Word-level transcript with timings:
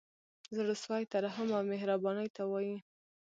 زړه 0.57 0.73
سوی 0.83 1.03
ترحم 1.13 1.49
او 1.57 1.63
مهربانۍ 1.71 2.27
ته 2.35 2.43
وايي. 2.51 2.77